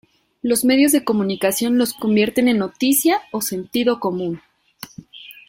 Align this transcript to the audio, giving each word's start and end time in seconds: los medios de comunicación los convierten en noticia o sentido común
los 0.41 0.65
medios 0.65 0.91
de 0.93 1.03
comunicación 1.03 1.77
los 1.77 1.93
convierten 1.93 2.47
en 2.47 2.57
noticia 2.57 3.21
o 3.31 3.39
sentido 3.39 3.99
común 3.99 4.41